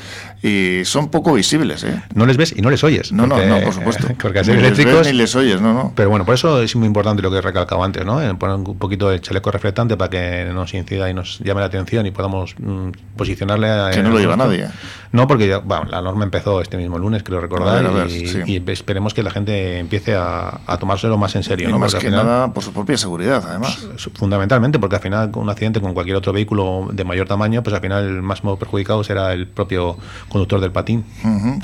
y 0.41 0.81
son 0.85 1.09
poco 1.09 1.33
visibles. 1.33 1.83
¿eh? 1.83 2.01
No 2.13 2.25
les 2.25 2.37
ves 2.37 2.53
y 2.55 2.61
no 2.61 2.69
les 2.69 2.83
oyes. 2.83 3.11
No, 3.11 3.25
no, 3.25 3.43
no, 3.43 3.61
por 3.61 3.73
supuesto. 3.73 4.07
Porque 4.21 4.41
ni 4.43 4.53
eléctricos. 4.53 5.05
Les 5.05 5.13
ni 5.13 5.17
les 5.17 5.35
oyes, 5.35 5.61
no, 5.61 5.73
no. 5.73 5.93
Pero 5.95 6.09
bueno, 6.09 6.25
por 6.25 6.35
eso 6.35 6.61
es 6.61 6.75
muy 6.75 6.87
importante 6.87 7.21
lo 7.21 7.31
que 7.31 7.37
he 7.37 7.41
recalcado 7.41 7.83
antes, 7.83 8.05
¿no? 8.05 8.17
Poner 8.37 8.55
un 8.55 8.77
poquito 8.77 9.09
de 9.09 9.19
chaleco 9.19 9.51
reflectante 9.51 9.97
para 9.97 10.09
que 10.09 10.45
nos 10.53 10.73
incida 10.73 11.09
y 11.09 11.13
nos 11.13 11.39
llame 11.39 11.61
la 11.61 11.67
atención 11.67 12.05
y 12.05 12.11
podamos 12.11 12.55
mm, 12.59 12.89
posicionarle 13.15 13.69
a. 13.69 13.91
Que 13.91 14.03
no 14.03 14.09
lo 14.09 14.19
lleva 14.19 14.37
nadie. 14.37 14.67
No, 15.11 15.27
porque 15.27 15.47
ya, 15.47 15.59
bueno, 15.59 15.85
la 15.85 16.01
norma 16.01 16.23
empezó 16.23 16.61
este 16.61 16.77
mismo 16.77 16.97
lunes, 16.97 17.23
creo 17.23 17.39
recordar, 17.39 18.07
y, 18.09 18.61
esperemos 18.67 19.13
que 19.13 19.23
la 19.23 19.31
gente 19.31 19.79
empiece 19.79 20.15
a, 20.15 20.59
tomárselo 20.79 21.17
más 21.17 21.35
en 21.35 21.43
serio. 21.43 21.69
¿no? 21.69 21.79
más 21.79 21.95
que 21.95 22.09
nada 22.09 22.53
por 22.53 22.63
su 22.63 22.73
propia 22.73 22.97
seguridad, 22.97 23.43
además. 23.47 23.87
Fundamentalmente, 24.15 24.79
porque 24.79 24.95
al 24.97 25.01
final 25.01 25.31
un 25.35 25.49
accidente 25.49 25.81
con 25.81 25.93
cualquier 25.93 26.17
otro 26.17 26.33
vehículo 26.33 26.89
de 26.91 27.03
mayor 27.03 27.27
tamaño, 27.27 27.63
pues 27.63 27.75
al 27.75 27.81
final 27.81 28.05
el 28.05 28.21
más 28.21 28.41
perjudicado 28.41 29.03
será 29.03 29.33
el 29.33 29.47
propio 29.47 29.97
conductor 30.29 30.59
del 30.61 30.71
patín. 30.71 31.05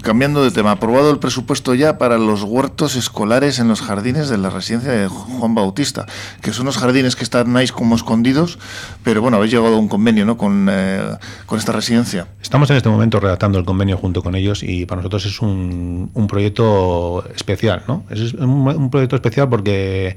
Cambiando 0.02 0.44
de 0.44 0.52
tema, 0.52 0.72
aprobado 0.72 1.12
el 1.12 1.20
presupuesto 1.20 1.74
ya 1.74 1.98
para 1.98 2.18
los 2.18 2.44
huertos 2.44 2.96
escolares 2.96 3.60
en 3.60 3.68
los 3.68 3.82
jardines 3.82 4.30
de 4.30 4.38
la 4.38 4.50
residencia 4.50 4.92
de 4.92 5.08
Juan 5.08 5.56
Bautista, 5.56 6.06
que 6.42 6.52
son 6.52 6.64
unos 6.64 6.78
jardines 6.78 7.16
que 7.16 7.24
están 7.24 7.56
ahí 7.58 7.68
como 7.68 7.96
escondidos, 7.96 8.60
pero 9.04 9.22
bueno, 9.22 9.38
habéis 9.38 9.54
llegado 9.54 9.76
a 9.76 9.80
un 9.80 9.88
convenio 9.88 10.26
¿no? 10.26 10.38
con, 10.38 10.68
eh, 10.70 11.18
con 11.46 11.60
esta 11.60 11.72
residencia. 11.72 12.28
Estamos 12.42 12.70
en 12.70 12.78
este 12.78 12.90
momento 12.90 13.20
redactando 13.34 13.58
el 13.58 13.66
convenio 13.66 13.98
junto 13.98 14.22
con 14.22 14.36
ellos 14.36 14.62
y 14.64 14.86
para 14.86 14.98
nosotros 14.98 15.26
es 15.26 15.42
un, 15.42 16.12
un 16.14 16.28
proyecto 16.28 17.26
especial, 17.36 17.84
¿no? 17.88 18.04
Es 18.10 18.34
un, 18.34 18.90
proyecto 18.92 19.16
especial 19.16 19.50
porque 19.50 20.16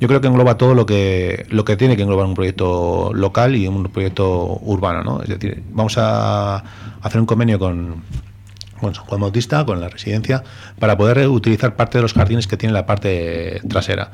yo 0.00 0.08
creo 0.08 0.20
que 0.20 0.26
engloba 0.26 0.58
todo 0.58 0.74
lo 0.74 0.84
que 0.84 1.46
lo 1.50 1.64
que 1.64 1.76
tiene 1.76 1.96
que 1.96 2.02
englobar 2.02 2.26
un 2.26 2.34
proyecto 2.34 3.12
local 3.14 3.54
y 3.54 3.68
un 3.68 3.84
proyecto 3.84 4.58
urbano, 4.62 5.04
¿no? 5.04 5.22
Es 5.22 5.28
decir, 5.28 5.62
vamos 5.70 5.96
a 5.96 6.62
hacer 7.00 7.20
un 7.20 7.26
convenio 7.26 7.58
con 7.58 8.02
con 8.80 8.94
San 8.94 9.04
Juan 9.04 9.20
Bautista, 9.20 9.64
con 9.64 9.80
la 9.80 9.88
residencia, 9.88 10.42
para 10.78 10.96
poder 10.96 11.28
utilizar 11.28 11.76
parte 11.76 11.98
de 11.98 12.02
los 12.02 12.12
jardines 12.12 12.46
que 12.46 12.56
tiene 12.56 12.72
la 12.72 12.86
parte 12.86 13.60
trasera. 13.68 14.10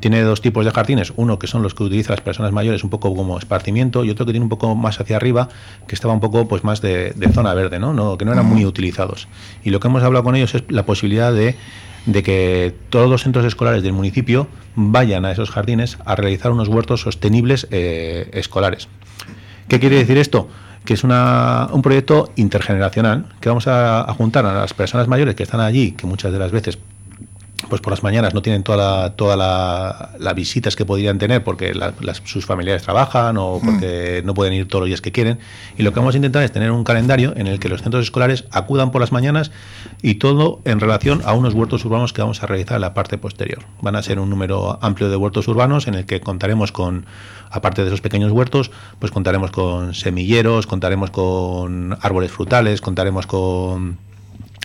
Tiene 0.00 0.22
dos 0.22 0.40
tipos 0.40 0.64
de 0.64 0.70
jardines, 0.70 1.12
uno 1.16 1.38
que 1.38 1.46
son 1.46 1.62
los 1.62 1.74
que 1.74 1.84
utilizan 1.84 2.14
las 2.14 2.20
personas 2.20 2.52
mayores 2.52 2.82
un 2.84 2.90
poco 2.90 3.14
como 3.14 3.38
esparcimiento 3.38 4.04
y 4.04 4.10
otro 4.10 4.26
que 4.26 4.32
tiene 4.32 4.44
un 4.44 4.48
poco 4.48 4.74
más 4.74 5.00
hacia 5.00 5.16
arriba, 5.16 5.48
que 5.86 5.94
estaba 5.94 6.12
un 6.12 6.20
poco 6.20 6.48
pues 6.48 6.64
más 6.64 6.80
de, 6.80 7.14
zona 7.32 7.54
verde, 7.54 7.78
¿no? 7.78 8.18
que 8.18 8.24
no 8.24 8.32
eran 8.32 8.46
muy 8.46 8.64
utilizados. 8.64 9.28
Y 9.62 9.70
lo 9.70 9.80
que 9.80 9.88
hemos 9.88 10.02
hablado 10.02 10.24
con 10.24 10.36
ellos 10.36 10.54
es 10.54 10.64
la 10.68 10.84
posibilidad 10.84 11.32
de, 11.32 11.56
que 12.22 12.74
todos 12.90 13.08
los 13.08 13.22
centros 13.22 13.44
escolares 13.44 13.82
del 13.82 13.92
municipio 13.92 14.48
vayan 14.74 15.24
a 15.24 15.32
esos 15.32 15.50
jardines 15.50 15.98
a 16.04 16.16
realizar 16.16 16.50
unos 16.52 16.68
huertos 16.68 17.02
sostenibles 17.02 17.68
eh, 17.70 18.30
escolares. 18.32 18.88
¿Qué 19.68 19.80
quiere 19.80 19.96
decir 19.96 20.18
esto? 20.18 20.48
Que 20.84 20.94
es 20.94 21.04
una, 21.04 21.68
un 21.72 21.82
proyecto 21.82 22.30
intergeneracional 22.36 23.26
que 23.40 23.48
vamos 23.48 23.66
a, 23.66 24.12
juntar 24.16 24.44
a 24.46 24.54
las 24.54 24.74
personas 24.74 25.08
mayores 25.08 25.34
que 25.34 25.42
están 25.42 25.60
allí, 25.60 25.92
que 25.92 26.06
muchas 26.06 26.32
de 26.32 26.38
las 26.38 26.52
veces 26.52 26.78
pues 27.74 27.80
por 27.80 27.92
las 27.92 28.04
mañanas 28.04 28.34
no 28.34 28.40
tienen 28.40 28.62
toda 28.62 29.16
todas 29.16 29.36
las 30.16 30.34
visitas 30.36 30.76
que 30.76 30.84
podrían 30.84 31.18
tener 31.18 31.42
porque 31.42 31.72
sus 32.22 32.46
familiares 32.46 32.84
trabajan 32.84 33.36
o 33.36 33.58
mm. 33.58 33.64
porque 33.64 34.22
no 34.24 34.32
pueden 34.32 34.52
ir 34.52 34.68
todos 34.68 34.82
los 34.82 34.86
días 34.86 35.00
que 35.00 35.10
quieren. 35.10 35.40
Y 35.76 35.82
lo 35.82 35.92
que 35.92 35.98
vamos 35.98 36.14
a 36.14 36.18
intentar 36.18 36.44
es 36.44 36.52
tener 36.52 36.70
un 36.70 36.84
calendario 36.84 37.32
en 37.36 37.48
el 37.48 37.58
que 37.58 37.68
los 37.68 37.82
centros 37.82 38.04
escolares 38.04 38.44
acudan 38.52 38.92
por 38.92 39.00
las 39.00 39.10
mañanas 39.10 39.50
y 40.02 40.14
todo 40.14 40.60
en 40.64 40.78
relación 40.78 41.20
a 41.24 41.32
unos 41.32 41.52
huertos 41.52 41.84
urbanos 41.84 42.12
que 42.12 42.22
vamos 42.22 42.44
a 42.44 42.46
realizar 42.46 42.76
en 42.76 42.82
la 42.82 42.94
parte 42.94 43.18
posterior. 43.18 43.64
Van 43.82 43.96
a 43.96 44.02
ser 44.04 44.20
un 44.20 44.30
número 44.30 44.78
amplio 44.80 45.10
de 45.10 45.16
huertos 45.16 45.48
urbanos 45.48 45.88
en 45.88 45.94
el 45.94 46.06
que 46.06 46.20
contaremos 46.20 46.70
con, 46.70 47.06
aparte 47.50 47.82
de 47.82 47.88
esos 47.88 48.02
pequeños 48.02 48.30
huertos, 48.30 48.70
pues 49.00 49.10
contaremos 49.10 49.50
con 49.50 49.94
semilleros, 49.94 50.68
contaremos 50.68 51.10
con 51.10 51.98
árboles 52.00 52.30
frutales, 52.30 52.80
contaremos 52.80 53.26
con 53.26 53.98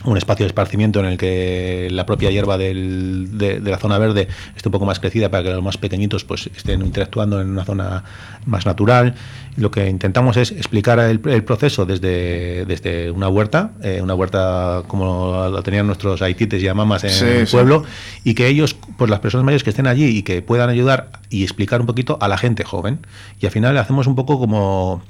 un 0.05 0.17
espacio 0.17 0.45
de 0.45 0.47
esparcimiento 0.47 0.99
en 0.99 1.05
el 1.05 1.17
que 1.17 1.87
la 1.91 2.05
propia 2.05 2.31
hierba 2.31 2.57
del, 2.57 3.37
de, 3.37 3.59
la 3.59 3.77
zona 3.77 3.97
verde 3.97 4.27
esté 4.55 4.69
un 4.69 4.71
poco 4.71 4.85
más 4.85 4.99
crecida 4.99 5.29
para 5.29 5.43
que 5.43 5.49
los 5.51 5.63
más 5.63 5.77
pequeñitos 5.77 6.23
pues 6.23 6.49
estén 6.55 6.81
interactuando 6.81 7.41
en 7.41 7.49
una 7.49 7.65
zona 7.65 8.03
más 8.45 8.65
natural. 8.65 9.15
Lo 9.57 9.71
que 9.71 9.89
intentamos 9.89 10.37
es 10.37 10.51
explicar 10.51 10.99
el, 10.99 11.19
proceso 11.19 11.85
desde, 11.85 12.65
desde 12.65 13.11
una 13.11 13.27
huerta, 13.27 13.71
eh, 13.83 13.99
una 14.01 14.15
huerta 14.15 14.83
como 14.87 15.49
lo 15.49 15.63
tenían 15.63 15.85
nuestros 15.85 16.21
haitites 16.21 16.63
y 16.63 16.67
amamas 16.67 17.03
en 17.03 17.27
el 17.27 17.47
pueblo, 17.47 17.83
y 18.23 18.35
que 18.35 18.47
ellos, 18.47 18.77
pues 18.97 19.09
las 19.09 19.19
personas 19.19 19.43
mayores 19.43 19.63
que 19.63 19.71
estén 19.71 19.87
allí 19.87 20.05
y 20.05 20.23
que 20.23 20.41
puedan 20.41 20.69
ayudar 20.69 21.09
y 21.29 21.43
explicar 21.43 21.81
un 21.81 21.87
poquito 21.87 22.17
a 22.21 22.27
la 22.29 22.37
gente 22.37 22.63
joven. 22.63 22.99
Y 23.41 23.47
al 23.47 23.51
final 23.51 23.77
hacemos 23.77 24.07
un 24.07 24.15
poco 24.15 24.39
como 24.39 25.01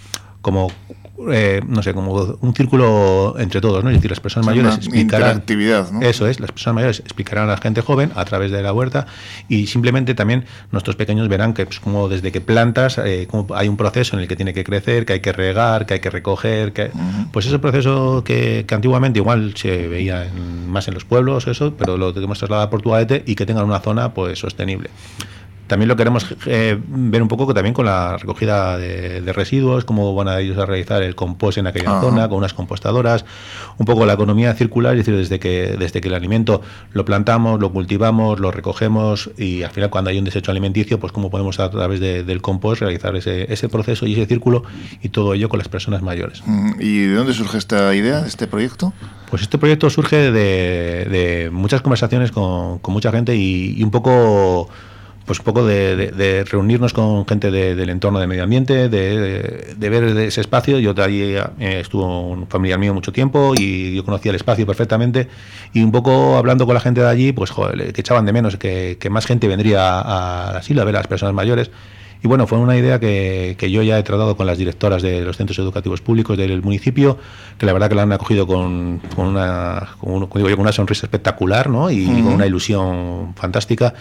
como 0.42 0.72
eh, 1.32 1.62
no 1.68 1.84
sé, 1.84 1.94
como 1.94 2.38
un 2.40 2.56
círculo 2.56 3.36
entre 3.40 3.60
todos, 3.60 3.84
¿no? 3.84 3.90
Es 3.90 3.98
decir, 3.98 4.10
las 4.10 4.20
personas 4.20 4.46
mayores 4.46 4.76
explicarán. 4.76 5.44
¿no? 5.92 6.02
Eso 6.02 6.28
es, 6.28 6.40
las 6.40 6.52
personas 6.52 6.76
mayores 6.76 7.00
explicarán 7.00 7.50
a 7.50 7.54
la 7.54 7.58
gente 7.58 7.82
joven 7.82 8.12
a 8.16 8.24
través 8.26 8.52
de 8.52 8.62
la 8.62 8.72
huerta 8.72 9.06
y 9.50 9.68
simplemente 9.68 10.14
también 10.16 10.46
nuestros 10.72 10.96
pequeños 10.96 11.28
verán 11.28 11.54
que, 11.54 11.66
pues, 11.66 11.80
como 11.80 12.08
desde 12.08 12.32
que 12.32 12.42
plantas, 12.42 12.98
eh, 13.00 13.28
como 13.30 13.54
hay 13.54 13.68
un 13.68 13.78
proceso 13.78 14.16
en 14.16 14.22
el 14.22 14.28
que 14.28 14.36
tiene 14.36 14.54
que 14.54 14.64
crecer, 14.64 15.06
que 15.06 15.14
hay 15.14 15.20
que 15.20 15.34
regar, 15.34 15.86
que 15.86 15.96
hay 15.96 16.00
que 16.00 16.10
recoger, 16.10 16.74
que. 16.74 16.92
Pues 17.32 17.46
ese 17.46 17.60
proceso 17.60 18.24
que, 18.24 18.66
antiguamente 18.70 19.20
igual 19.20 19.56
se 19.56 19.88
veía 19.88 20.28
más 20.68 20.88
en 20.88 20.94
los 20.94 21.06
pueblos, 21.06 21.48
eso, 21.48 21.74
pero 21.78 21.98
lo 21.98 22.14
tenemos 22.14 22.40
trasladado 22.40 22.68
a 22.68 22.70
Portugalete 22.70 23.24
y 23.26 23.36
que 23.36 23.46
tengan 23.46 23.66
una 23.66 23.80
zona 23.80 24.14
pues 24.14 24.40
sostenible. 24.40 24.90
También 25.70 25.88
lo 25.88 25.96
queremos 25.96 26.26
eh, 26.48 26.80
ver 26.88 27.22
un 27.22 27.28
poco 27.28 27.54
también 27.54 27.76
con 27.76 27.86
la 27.86 28.18
recogida 28.18 28.76
de, 28.76 29.32
residuos, 29.34 29.86
cómo 29.86 30.16
van 30.16 30.28
a 30.28 30.40
ellos 30.40 30.58
a 30.58 30.66
realizar 30.66 31.04
el 31.04 31.14
compost 31.14 31.60
en 31.60 31.68
aquella 31.68 32.02
zona, 32.02 32.28
con 32.28 32.40
unas 32.40 32.56
compostadoras, 32.56 33.24
un 33.78 33.86
poco 33.86 34.08
la 34.08 34.14
economía 34.14 34.56
circular, 34.56 34.94
es 34.94 35.06
decir, 35.06 35.16
desde 35.16 35.40
que, 35.40 35.76
desde 35.78 36.02
que 36.02 36.08
el 36.08 36.16
alimento 36.16 36.64
lo 36.92 37.06
plantamos, 37.06 37.60
lo 37.60 37.72
cultivamos, 37.72 38.40
lo 38.40 38.50
recogemos 38.50 39.30
y 39.38 39.62
al 39.62 39.70
final 39.70 39.92
cuando 39.92 40.10
hay 40.10 40.18
un 40.18 40.26
desecho 40.26 40.50
alimenticio, 40.50 41.00
pues 41.00 41.12
cómo 41.12 41.30
podemos 41.30 41.60
a 41.60 41.70
través 41.70 42.00
del 42.00 42.42
compost 42.42 42.82
realizar 42.82 43.16
ese, 43.16 43.54
ese 43.54 43.70
proceso 43.70 44.08
y 44.08 44.14
ese 44.14 44.26
círculo 44.26 44.64
y 45.04 45.10
todo 45.10 45.36
ello 45.36 45.50
con 45.50 45.60
las 45.60 45.68
personas 45.68 46.02
mayores. 46.02 46.42
Mm, 46.48 46.72
¿Y 46.80 47.02
de 47.02 47.14
dónde 47.14 47.34
surge 47.36 47.60
esta 47.60 47.94
idea, 47.94 48.26
este 48.26 48.48
proyecto? 48.48 48.92
Pues 49.30 49.44
este 49.44 49.60
proyecto 49.60 49.88
surge 49.92 50.32
de, 50.32 51.50
muchas 51.54 51.84
conversaciones 51.84 52.32
con, 52.32 52.82
mucha 52.88 53.12
gente 53.12 53.36
y 53.36 53.84
un 53.84 53.92
poco 53.92 54.68
pues 55.30 55.38
un 55.38 55.46
poco 55.46 55.64
de, 55.64 56.44
reunirnos 56.50 56.92
con 56.92 57.24
gente 57.28 57.52
del 57.52 57.88
entorno 57.92 58.20
de 58.20 58.26
medio 58.26 58.42
ambiente, 58.42 58.90
de, 58.90 59.76
ver 59.78 60.04
ese 60.18 60.42
espacio. 60.42 60.80
Yo 60.80 60.96
allí 61.04 61.36
eh, 61.36 61.46
estuvo 61.60 62.30
un 62.30 62.48
familiar 62.48 62.80
mío 62.80 62.96
mucho 62.96 63.12
tiempo 63.12 63.54
y 63.56 63.96
yo 63.96 64.04
conocía 64.04 64.32
el 64.32 64.38
espacio 64.38 64.66
perfectamente 64.66 65.28
y 65.72 65.84
un 65.84 65.92
poco 65.92 66.36
hablando 66.36 66.66
con 66.66 66.74
la 66.74 66.80
gente 66.80 67.02
de 67.02 67.08
allí, 67.08 67.32
pues 67.32 67.52
joder, 67.52 67.94
que 67.94 68.02
echaban 68.02 68.26
de 68.26 68.34
menos 68.34 68.58
que, 68.58 68.98
más 69.12 69.28
gente 69.28 69.48
vendría 69.48 70.00
a, 70.00 70.58
asilo 70.58 70.82
a 70.82 70.86
ver 70.86 70.96
a 70.96 71.00
las 71.02 71.08
personas 71.08 71.36
mayores. 71.36 71.70
Y 72.24 72.28
bueno, 72.28 72.48
fue 72.48 72.58
una 72.58 72.76
idea 72.76 73.00
que, 73.00 73.56
yo 73.72 73.84
ya 73.84 74.00
he 74.00 74.04
tratado 74.04 74.36
con 74.36 74.48
las 74.48 74.58
directoras 74.58 75.04
de 75.04 75.22
los 75.22 75.38
centros 75.38 75.60
educativos 75.60 76.02
públicos 76.02 76.40
del 76.40 76.64
municipio, 76.64 77.20
que 77.60 77.68
la 77.68 77.74
verdad 77.74 77.88
que 77.88 77.96
la 77.96 78.02
han 78.02 78.14
acogido 78.14 78.48
con, 78.48 79.00
una, 79.16 79.90
con, 80.00 80.28
una 80.58 80.72
sonrisa 80.72 81.06
espectacular 81.06 81.70
¿no? 81.70 81.92
y 81.92 82.08
con 82.08 82.34
una 82.34 82.48
ilusión 82.48 83.36
fantástica. 83.36 83.94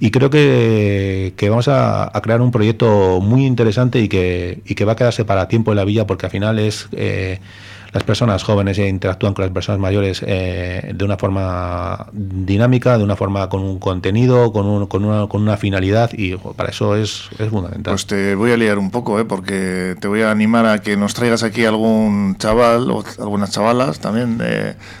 Y 0.00 0.10
creo 0.10 0.30
que, 0.30 1.34
vamos 1.48 1.68
a, 1.68 2.10
crear 2.22 2.40
un 2.40 2.50
proyecto 2.50 3.20
muy 3.20 3.46
interesante 3.46 4.00
y 4.00 4.08
que, 4.08 4.60
y 4.64 4.74
que 4.74 4.84
va 4.84 4.92
a 4.92 4.96
quedarse 4.96 5.24
para 5.24 5.48
tiempo 5.48 5.72
en 5.72 5.76
la 5.76 5.84
villa 5.84 6.06
porque 6.06 6.26
al 6.26 6.32
final 6.32 6.58
es... 6.58 6.88
Eh, 6.92 7.40
las 7.92 8.02
personas 8.02 8.42
jóvenes 8.42 8.78
interactúan 8.78 9.34
con 9.34 9.44
las 9.44 9.52
personas 9.52 9.80
mayores 9.80 10.22
eh, 10.26 10.92
de 10.94 11.04
una 11.04 11.16
forma 11.16 12.06
dinámica, 12.12 12.98
de 12.98 13.04
una 13.04 13.16
forma 13.16 13.48
con 13.48 13.62
un 13.62 13.78
contenido, 13.78 14.52
con, 14.52 14.66
un, 14.66 14.86
con, 14.86 15.04
una, 15.04 15.26
con 15.26 15.42
una 15.42 15.56
finalidad 15.56 16.10
y 16.12 16.36
para 16.36 16.70
eso 16.70 16.96
es, 16.96 17.28
es, 17.38 17.48
fundamental. 17.48 17.92
Pues 17.94 18.06
te 18.06 18.34
voy 18.34 18.52
a 18.52 18.56
liar 18.56 18.78
un 18.78 18.90
poco, 18.90 19.18
¿eh? 19.18 19.24
porque 19.24 19.96
te 20.00 20.08
voy 20.08 20.22
a 20.22 20.30
animar 20.30 20.66
a 20.66 20.78
que 20.78 20.96
nos 20.96 21.14
traigas 21.14 21.42
aquí 21.42 21.64
algún 21.64 22.36
chaval 22.38 22.90
o 22.90 23.04
algunas 23.18 23.50
chavalas 23.50 24.00
también 24.00 24.38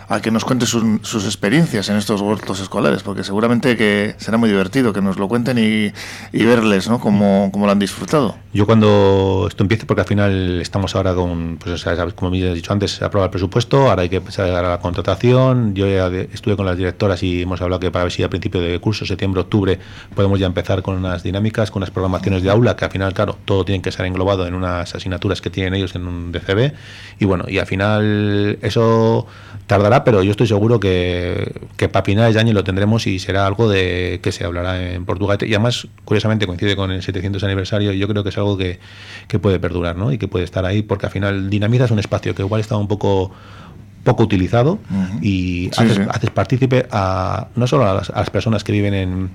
a 0.08 0.20
que 0.20 0.30
nos 0.30 0.44
cuentes 0.44 0.68
sus, 0.68 1.24
experiencias 1.24 1.88
en 1.88 1.96
estos 1.96 2.20
huertos 2.20 2.60
escolares, 2.60 3.02
porque 3.02 3.24
seguramente 3.24 3.76
que 3.76 4.14
será 4.18 4.38
muy 4.38 4.48
divertido 4.48 4.92
que 4.92 5.02
nos 5.02 5.18
lo 5.18 5.28
cuenten 5.28 5.58
y, 5.58 5.92
y 6.32 6.44
verles 6.44 6.88
¿no? 6.88 7.00
cómo, 7.00 7.50
cómo 7.52 7.66
lo 7.66 7.72
han 7.72 7.78
disfrutado. 7.78 8.36
Yo 8.52 8.64
cuando 8.66 9.46
esto 9.48 9.62
empiece, 9.62 9.84
porque 9.84 10.00
al 10.00 10.06
final 10.06 10.60
estamos 10.60 10.96
ahora 10.96 11.14
con, 11.14 11.58
pues, 11.62 11.84
como 12.14 12.30
me 12.30 12.48
has 12.48 12.54
dicho 12.54 12.72
antes, 12.72 12.77
se 12.86 13.04
aprueba 13.04 13.24
el 13.24 13.30
presupuesto, 13.30 13.90
ahora 13.90 14.02
hay 14.02 14.08
que 14.08 14.16
empezar 14.16 14.48
a 14.50 14.62
la 14.62 14.78
contratación. 14.78 15.74
Yo 15.74 15.88
ya 15.88 16.06
estuve 16.32 16.56
con 16.56 16.66
las 16.66 16.76
directoras 16.76 17.22
y 17.22 17.42
hemos 17.42 17.60
hablado 17.60 17.80
que 17.80 17.90
para 17.90 18.04
ver 18.04 18.12
si 18.12 18.22
a 18.22 18.28
principio 18.28 18.60
de 18.60 18.78
curso, 18.78 19.06
septiembre, 19.06 19.40
octubre, 19.40 19.78
podemos 20.14 20.38
ya 20.38 20.46
empezar 20.46 20.82
con 20.82 20.96
unas 20.96 21.22
dinámicas, 21.22 21.70
con 21.70 21.80
unas 21.80 21.90
programaciones 21.90 22.42
de 22.42 22.50
aula, 22.50 22.76
que 22.76 22.84
al 22.84 22.90
final, 22.90 23.12
claro, 23.14 23.36
todo 23.44 23.64
tiene 23.64 23.82
que 23.82 23.90
ser 23.90 24.06
englobado 24.06 24.46
en 24.46 24.54
unas 24.54 24.94
asignaturas 24.94 25.40
que 25.40 25.50
tienen 25.50 25.74
ellos 25.74 25.94
en 25.96 26.06
un 26.06 26.30
DCB. 26.30 26.72
Y 27.18 27.24
bueno, 27.24 27.46
y 27.48 27.58
al 27.58 27.66
final 27.66 28.58
eso 28.62 29.26
tardará, 29.66 30.04
pero 30.04 30.22
yo 30.22 30.30
estoy 30.30 30.46
seguro 30.46 30.80
que, 30.80 31.52
que 31.76 31.88
para 31.88 32.04
finales 32.04 32.34
de 32.34 32.40
año 32.40 32.52
lo 32.52 32.64
tendremos 32.64 33.06
y 33.06 33.18
será 33.18 33.46
algo 33.46 33.68
de 33.68 34.20
que 34.22 34.32
se 34.32 34.44
hablará 34.44 34.92
en 34.92 35.04
Portugal. 35.04 35.38
Y 35.42 35.54
además, 35.54 35.88
curiosamente, 36.04 36.46
coincide 36.46 36.76
con 36.76 36.90
el 36.90 37.02
700 37.02 37.42
aniversario 37.44 37.92
y 37.92 37.98
yo 37.98 38.08
creo 38.08 38.22
que 38.22 38.30
es 38.30 38.38
algo 38.38 38.56
que, 38.56 38.78
que 39.26 39.38
puede 39.38 39.58
perdurar 39.58 39.96
¿no? 39.96 40.12
y 40.12 40.18
que 40.18 40.28
puede 40.28 40.44
estar 40.44 40.64
ahí, 40.64 40.82
porque 40.82 41.06
al 41.06 41.12
final 41.12 41.50
dinamizas 41.50 41.90
un 41.90 41.98
espacio 41.98 42.34
que 42.34 42.42
igual 42.42 42.60
está 42.68 42.76
un 42.76 42.88
poco 42.88 43.30
poco 44.04 44.22
utilizado 44.22 44.78
y 45.20 45.70
haces, 45.76 46.30
partícipe 46.30 46.86
a 46.90 47.48
no 47.56 47.66
solo 47.66 47.88
a 47.88 47.94
las, 47.94 48.30
personas 48.30 48.64
que 48.64 48.72
viven 48.72 48.94
en, 48.94 49.30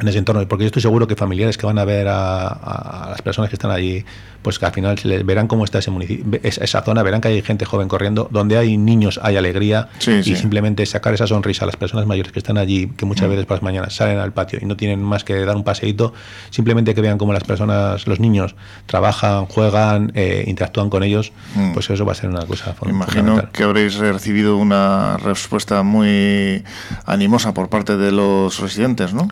en 0.00 0.08
ese 0.08 0.18
entorno, 0.18 0.46
porque 0.48 0.64
yo 0.64 0.66
estoy 0.66 0.82
seguro 0.82 1.06
que 1.06 1.16
familiares 1.16 1.58
que 1.58 1.66
van 1.66 1.78
a 1.78 1.84
ver 1.84 2.08
a, 2.08 3.08
las 3.10 3.22
personas 3.22 3.50
que 3.50 3.56
están 3.56 3.70
allí, 3.70 4.04
pues 4.40 4.58
que 4.58 4.66
al 4.66 4.72
final 4.72 4.96
verán 5.24 5.46
cómo 5.46 5.64
está 5.64 5.78
ese 5.78 5.90
municipio, 5.90 6.40
esa 6.42 6.82
zona, 6.82 7.02
verán 7.02 7.20
que 7.20 7.28
hay 7.28 7.42
gente 7.42 7.64
joven 7.64 7.88
corriendo, 7.88 8.28
donde 8.30 8.56
hay 8.56 8.78
niños 8.78 9.20
hay 9.22 9.36
alegría 9.36 9.88
y 10.06 10.34
simplemente 10.34 10.84
sacar 10.86 11.14
esa 11.14 11.26
sonrisa 11.26 11.64
a 11.64 11.66
las 11.66 11.76
personas 11.76 12.06
mayores 12.06 12.32
que 12.32 12.38
están 12.38 12.58
allí, 12.58 12.90
que 12.96 13.04
muchas 13.04 13.26
mm. 13.26 13.30
veces 13.30 13.46
por 13.46 13.58
las 13.58 13.62
mañanas 13.62 13.94
salen 13.94 14.18
al 14.18 14.32
patio 14.32 14.58
y 14.62 14.64
no 14.64 14.76
tienen 14.76 15.02
más 15.02 15.24
que 15.24 15.44
dar 15.44 15.56
un 15.56 15.64
paseíto, 15.64 16.14
simplemente 16.50 16.94
que 16.94 17.00
vean 17.00 17.18
cómo 17.18 17.32
las 17.32 17.44
personas, 17.44 18.06
los 18.06 18.18
niños 18.18 18.54
trabajan, 18.86 19.46
juegan, 19.46 20.12
eh, 20.14 20.44
interactúan 20.46 20.90
con 20.90 21.02
ellos, 21.02 21.32
mm. 21.54 21.72
pues 21.72 21.90
eso 21.90 22.04
va 22.04 22.12
a 22.12 22.14
ser 22.14 22.30
una 22.30 22.46
cosa 22.46 22.74
Imagino 22.88 23.50
que 23.52 23.62
habréis 23.62 23.96
recibido 23.96 24.56
una 24.56 25.18
respuesta 25.18 25.82
muy 25.82 26.64
animosa 27.04 27.54
por 27.54 27.68
parte 27.68 27.96
de 27.96 28.10
los 28.10 28.58
residentes, 28.58 29.12
¿no? 29.12 29.28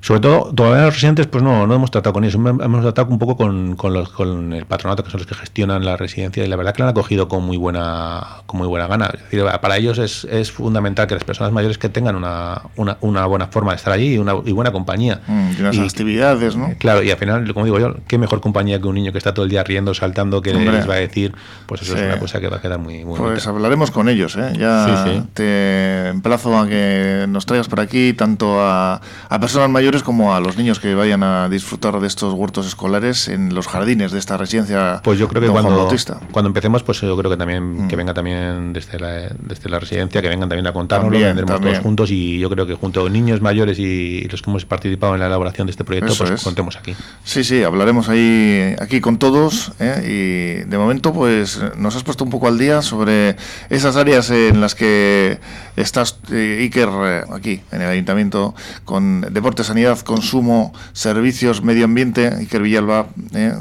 Sobre 0.00 0.20
todo, 0.20 0.52
todavía 0.54 0.86
los 0.86 0.94
residentes, 0.94 1.26
pues 1.26 1.42
no, 1.42 1.66
no 1.66 1.74
hemos 1.74 1.90
tratado 1.90 2.12
con 2.12 2.24
ellos, 2.24 2.34
hemos 2.34 2.82
tratado 2.82 3.08
un 3.08 3.18
poco 3.18 3.36
con, 3.36 3.76
con, 3.76 3.92
los, 3.92 4.08
con 4.10 4.52
el 4.52 4.64
patronato, 4.64 5.02
que 5.02 5.10
son 5.10 5.18
los 5.18 5.26
que 5.26 5.34
gestionan 5.34 5.84
la 5.84 5.96
residencia, 5.96 6.44
y 6.44 6.46
la 6.46 6.56
verdad 6.56 6.74
que 6.74 6.82
la 6.82 6.88
han 6.88 6.90
acogido 6.92 7.28
con 7.28 7.44
muy 7.44 7.56
buena, 7.56 8.24
con 8.46 8.58
muy 8.58 8.68
buena 8.68 8.86
gana. 8.86 9.08
decir, 9.08 9.44
para 9.60 9.76
ellos 9.76 9.98
es, 9.98 10.24
es 10.24 10.52
fundamental 10.52 11.06
que 11.06 11.14
las 11.14 11.24
personas 11.24 11.52
mayores 11.52 11.78
que 11.78 11.88
tengan 11.88 12.16
una, 12.16 12.62
una, 12.76 12.96
una 13.00 13.26
buena 13.26 13.48
forma 13.48 13.72
de 13.72 13.76
estar 13.76 13.92
allí 13.92 14.14
y 14.14 14.18
una 14.18 14.34
y 14.44 14.52
buena 14.52 14.72
compañía. 14.72 15.20
Mm, 15.26 15.50
y 15.56 15.60
unas 15.60 15.78
actividades, 15.78 16.56
¿no? 16.56 16.74
Claro, 16.78 17.02
y 17.02 17.10
al 17.10 17.18
final, 17.18 17.52
como 17.52 17.64
digo 17.64 17.78
yo, 17.78 17.96
qué 18.06 18.18
mejor 18.18 18.40
compañía 18.40 18.80
que 18.80 18.86
un 18.86 18.94
niño 18.94 19.12
que 19.12 19.18
está 19.18 19.34
todo 19.34 19.44
el 19.44 19.50
día 19.50 19.64
riendo, 19.64 19.94
saltando, 19.94 20.42
que 20.42 20.52
les 20.54 20.88
va 20.88 20.94
a 20.94 20.98
decir, 20.98 21.34
pues 21.66 21.82
eso 21.82 21.96
es 21.96 22.02
una 22.02 22.18
cosa 22.18 22.40
que 22.40 22.48
va 22.48 22.58
a 22.58 22.60
quedar 22.60 22.78
muy, 22.78 23.04
muy 23.04 23.18
Pues 23.18 23.46
hablaremos 23.46 23.90
con 23.90 24.08
ellos, 24.08 24.36
¿eh? 24.36 24.52
Ya 24.58 25.24
te 25.34 26.08
emplazo 26.08 26.58
a 26.58 26.66
que 26.66 27.26
nos 27.28 27.46
traigas 27.46 27.68
por 27.68 27.80
aquí 27.80 28.12
tanto 28.12 28.60
a, 28.60 29.00
a 29.28 29.40
personas 29.40 29.70
mayores 29.70 29.97
como 30.02 30.34
a 30.34 30.40
los 30.40 30.56
niños 30.56 30.80
que 30.80 30.94
vayan 30.94 31.22
a 31.22 31.48
disfrutar 31.48 32.00
de 32.00 32.06
estos 32.06 32.34
huertos 32.34 32.66
escolares 32.66 33.28
en 33.28 33.54
los 33.54 33.66
jardines 33.66 34.12
de 34.12 34.18
esta 34.18 34.36
residencia. 34.36 35.00
Pues 35.02 35.18
yo 35.18 35.28
creo 35.28 35.42
que 35.42 35.48
cuando, 35.48 35.88
cuando 36.30 36.48
empecemos, 36.48 36.82
pues 36.82 37.00
yo 37.00 37.16
creo 37.16 37.30
que 37.30 37.36
también 37.36 37.88
que 37.88 37.96
mm. 37.96 37.98
venga 37.98 38.14
también 38.14 38.72
desde 38.72 38.98
la, 38.98 39.28
desde 39.38 39.68
la 39.68 39.78
residencia, 39.78 40.22
que 40.22 40.28
vengan 40.28 40.48
también 40.48 40.66
a 40.66 40.72
contarnos, 40.72 41.12
lo 41.12 41.18
vendremos 41.18 41.60
todos 41.60 41.78
juntos 41.78 42.10
y 42.10 42.38
yo 42.38 42.50
creo 42.50 42.66
que 42.66 42.74
junto 42.74 43.06
a 43.06 43.10
niños 43.10 43.40
mayores 43.40 43.78
y 43.78 44.26
los 44.28 44.42
que 44.42 44.50
hemos 44.50 44.64
participado 44.64 45.14
en 45.14 45.20
la 45.20 45.26
elaboración 45.26 45.66
de 45.66 45.72
este 45.72 45.84
proyecto, 45.84 46.14
pues 46.16 46.42
contemos 46.42 46.76
aquí. 46.76 46.94
Sí, 47.24 47.44
sí, 47.44 47.62
hablaremos 47.62 48.08
ahí 48.08 48.74
aquí 48.80 49.00
con 49.00 49.18
todos 49.18 49.72
¿eh? 49.78 50.64
y 50.64 50.68
de 50.68 50.78
momento 50.78 51.12
pues 51.12 51.60
nos 51.76 51.96
has 51.96 52.02
puesto 52.02 52.24
un 52.24 52.30
poco 52.30 52.48
al 52.48 52.58
día 52.58 52.82
sobre 52.82 53.36
esas 53.70 53.96
áreas 53.96 54.30
en 54.30 54.60
las 54.60 54.74
que 54.74 55.38
estás, 55.76 56.18
eh, 56.32 56.58
Iker, 56.60 56.88
eh, 56.88 57.22
aquí 57.32 57.60
en 57.70 57.82
el 57.82 57.88
ayuntamiento, 57.88 58.54
con 58.84 59.20
deporte, 59.20 59.64
consumo, 60.04 60.72
servicios, 60.92 61.62
medio 61.62 61.84
ambiente, 61.84 62.28
Iker 62.40 62.62
Villalba, 62.62 63.06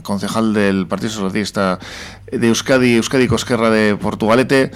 concejal 0.03 0.53
del 0.53 0.87
Partido 0.87 1.11
Socialista 1.11 1.79
de 2.31 2.47
Euskadi, 2.47 2.95
Euskadi 2.95 3.27
Cosquerra 3.27 3.69
de 3.69 3.95
Portugalete, 3.95 4.71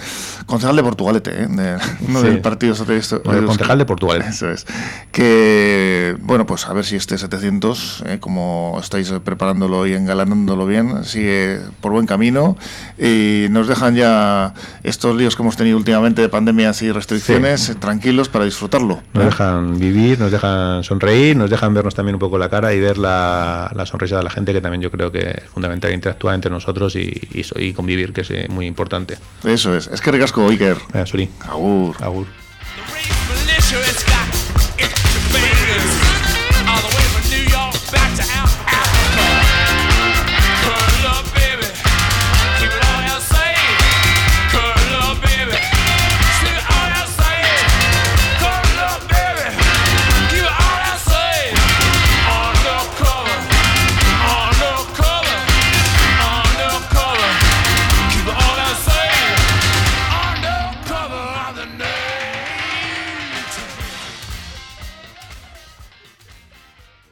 concejal 0.46 0.76
de 0.76 0.84
Portugalete, 0.84 1.32
¿eh? 1.44 1.48
no 2.08 2.22
del 2.22 2.40
Partido 2.42 2.76
Socialista. 2.76 3.20
concejal 3.20 3.78
de 3.78 3.86
Portugalete. 3.86 4.30
Eso 4.30 4.50
es. 4.50 4.66
Que, 5.12 6.16
bueno, 6.22 6.46
pues 6.46 6.66
a 6.68 6.74
ver 6.74 6.86
si 6.86 6.96
este 6.96 7.18
700, 7.18 8.04
¿eh? 8.08 8.18
como 8.20 8.78
estáis 8.82 9.12
preparándolo 9.24 9.86
y 9.86 9.94
engalanándolo 9.94 10.66
bien, 10.66 11.04
sigue 11.04 11.60
por 11.82 11.92
buen 11.92 12.06
camino 12.06 12.58
y 12.98 13.48
nos 13.50 13.68
dejan 13.68 13.96
ya 13.96 14.54
estos 14.84 15.16
líos 15.16 15.36
que 15.36 15.44
hemos 15.44 15.58
tenido 15.58 15.78
últimamente 15.78 16.22
de 16.22 16.30
pandemias 16.30 16.82
y 16.82 16.92
restricciones 16.92 17.76
tranquilos 17.80 18.30
para 18.30 18.46
disfrutarlo. 18.46 19.02
Nos 19.14 19.26
dejan 19.26 19.78
vivir, 19.78 20.20
nos 20.20 20.32
dejan 20.32 20.84
sonreír, 20.84 21.36
nos 21.36 21.50
dejan 21.50 21.74
vernos 21.74 21.96
también 21.96 22.16
un 22.16 22.20
poco 22.20 22.38
la 22.38 22.50
cara 22.50 22.74
y 22.74 22.80
ver 22.80 22.98
la, 22.98 23.72
la 23.76 23.86
sonrisa 23.86 24.18
de 24.18 24.24
la 24.24 24.30
gente, 24.30 24.54
que 24.54 24.62
también 24.62 24.82
yo 24.82 24.92
creo 24.92 25.12
que 25.12 25.20
es 25.20 25.44
fundamental 25.54 25.94
interactuar 25.94 26.36
entre 26.36 26.50
nosotros 26.50 26.96
y 26.96 27.12
y, 27.34 27.41
convivir, 27.76 28.14
que 28.14 28.22
es 28.22 28.32
eh, 28.32 28.48
muy 28.50 28.66
importante. 28.66 29.18
Eso 29.44 29.76
es. 29.76 29.88
Es 29.88 30.02
que 30.02 30.12
recasco, 30.12 30.48
Iker. 30.50 30.78
Eh, 30.94 31.06
Suri. 31.06 31.30
Agur. 31.42 31.96
Agur. 32.02 32.41